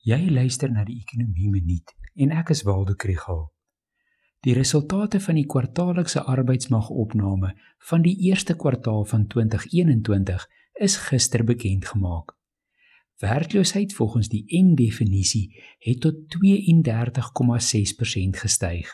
[0.00, 3.52] Jy luister na die Ekonomie Minuut en ek is Waldo Krugel.
[4.40, 7.50] Die resultate van die kwartaallikse arbeidsmagopname
[7.90, 10.46] van die eerste kwartaal van 2021
[10.80, 12.32] is gister bekend gemaak.
[13.20, 15.52] Werkloosheid volgens die eng definisie
[15.84, 16.40] het tot 32,6%
[18.40, 18.88] gestyg.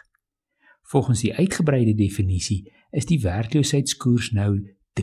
[0.91, 4.59] Volgens die uitgebreide definisie is die werkloosheidskoers nou
[4.99, 5.03] 43,2%.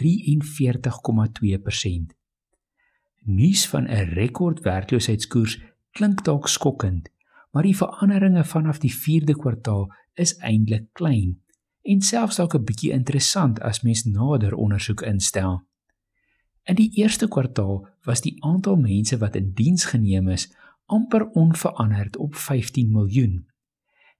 [3.24, 7.10] Nuus van 'n rekord werkloosheidskoers klink dalk skokkend,
[7.52, 11.38] maar die veranderinge vanaf die 4de kwartaal is eintlik klein
[11.84, 15.62] en selfs dalk 'n bietjie interessant as mens nader ondersoek instel.
[16.64, 20.48] In die eerste kwartaal was die aantal mense wat in diens geneem is
[20.86, 23.48] amper onveranderd op 15 miljoen.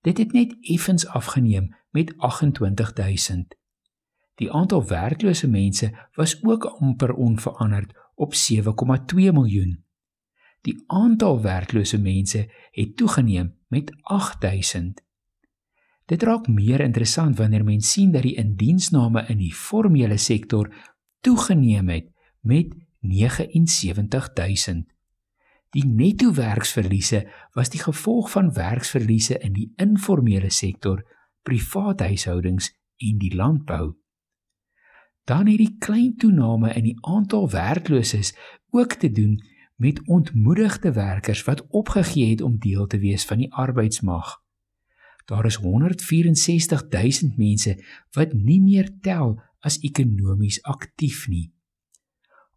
[0.02, 3.56] Dit het net effens afgeneem met 28000.
[4.36, 9.83] Die aantal werklose mense was ook amper onveranderd op 7,2 miljoen.
[10.64, 15.02] Die aantal werklose mense het toegeneem met 8000.
[16.06, 20.72] Dit raak meer interessant wanneer mens sien dat die indiensname in die formele sektor
[21.22, 22.10] toegeneem het
[22.42, 24.88] met 79000.
[25.74, 27.24] Die netto werksverliese
[27.58, 31.04] was die gevolg van werksverliese in die informele sektor,
[31.44, 33.96] private huishoudings en die landbou.
[35.24, 38.36] Dan het die klein toename in die aantal werklooses
[38.70, 39.40] ook te doen
[39.84, 44.40] met ontmoedigde werkers wat opgegee het om deel te wees van die arbeidsmag.
[45.26, 51.52] Daar is 164000 mense wat nie meer tel as ekonomies aktief nie.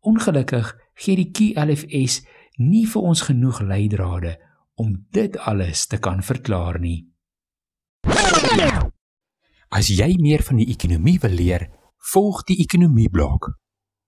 [0.00, 2.22] Ongelukkig gee die QLFS
[2.62, 4.36] nie vir ons genoeg leidrade
[4.74, 7.08] om dit alles te kan verklaar nie.
[9.68, 11.70] As jy meer van die ekonomie wil leer,
[12.12, 13.50] volg die ekonomie blok.